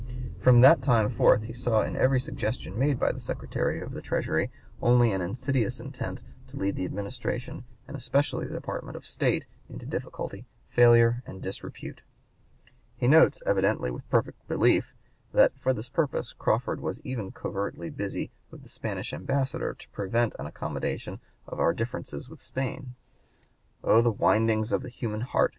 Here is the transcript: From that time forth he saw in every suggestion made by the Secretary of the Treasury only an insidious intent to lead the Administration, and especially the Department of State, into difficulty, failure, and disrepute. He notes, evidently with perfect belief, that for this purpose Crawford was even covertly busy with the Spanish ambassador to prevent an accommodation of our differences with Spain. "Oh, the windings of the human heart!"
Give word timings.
From 0.39 0.61
that 0.61 0.81
time 0.81 1.11
forth 1.11 1.43
he 1.43 1.53
saw 1.53 1.83
in 1.83 1.95
every 1.95 2.19
suggestion 2.19 2.79
made 2.79 2.99
by 2.99 3.11
the 3.11 3.19
Secretary 3.19 3.79
of 3.81 3.91
the 3.91 4.01
Treasury 4.01 4.49
only 4.81 5.11
an 5.11 5.21
insidious 5.21 5.79
intent 5.79 6.23
to 6.47 6.57
lead 6.57 6.75
the 6.75 6.85
Administration, 6.85 7.65
and 7.87 7.95
especially 7.95 8.47
the 8.47 8.55
Department 8.55 8.97
of 8.97 9.05
State, 9.05 9.45
into 9.69 9.85
difficulty, 9.85 10.47
failure, 10.69 11.21
and 11.27 11.39
disrepute. 11.39 12.01
He 12.97 13.07
notes, 13.07 13.43
evidently 13.45 13.91
with 13.91 14.09
perfect 14.09 14.47
belief, 14.47 14.91
that 15.33 15.55
for 15.55 15.71
this 15.71 15.87
purpose 15.89 16.33
Crawford 16.33 16.79
was 16.79 16.99
even 17.01 17.31
covertly 17.31 17.91
busy 17.91 18.31
with 18.49 18.63
the 18.63 18.69
Spanish 18.69 19.13
ambassador 19.13 19.75
to 19.75 19.89
prevent 19.89 20.33
an 20.39 20.47
accommodation 20.47 21.19
of 21.45 21.59
our 21.59 21.73
differences 21.75 22.27
with 22.27 22.39
Spain. 22.39 22.95
"Oh, 23.83 24.01
the 24.01 24.09
windings 24.09 24.73
of 24.73 24.81
the 24.81 24.89
human 24.89 25.21
heart!" 25.21 25.49